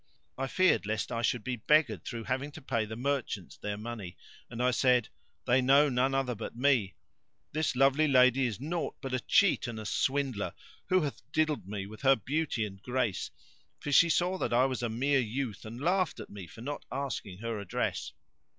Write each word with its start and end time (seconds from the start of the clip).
"[FN#557] 0.39 0.43
I 0.43 0.47
feared 0.47 0.85
lest 0.87 1.11
I 1.11 1.21
should 1.21 1.43
be 1.43 1.55
beggared 1.57 2.03
through 2.03 2.23
having 2.23 2.51
to 2.53 2.61
pay 2.63 2.85
the 2.85 2.95
merchants 2.95 3.57
their 3.57 3.77
money, 3.77 4.17
and 4.49 4.59
I 4.63 4.71
said, 4.71 5.09
"They 5.45 5.61
know 5.61 5.89
none 5.89 6.15
other 6.15 6.33
but 6.33 6.55
me; 6.55 6.95
this 7.51 7.75
lovely 7.75 8.07
lady 8.07 8.47
is 8.47 8.59
naught 8.59 8.95
but 8.99 9.13
a 9.13 9.19
cheat 9.19 9.67
and 9.67 9.79
a 9.79 9.85
swindler, 9.85 10.55
who 10.87 11.01
hath 11.01 11.21
diddled 11.31 11.67
me 11.67 11.85
with 11.85 12.01
her 12.01 12.15
beauty 12.15 12.65
and 12.65 12.81
grace; 12.81 13.29
for 13.79 13.91
she 13.91 14.09
saw 14.09 14.39
that 14.39 14.53
I 14.53 14.65
was 14.65 14.81
a 14.81 14.89
mere 14.89 15.19
youth 15.19 15.65
and 15.65 15.79
laughed 15.79 16.19
at 16.19 16.31
me 16.31 16.47
for 16.47 16.61
not 16.61 16.83
asking 16.91 17.37
her 17.37 17.59
address." 17.59 18.11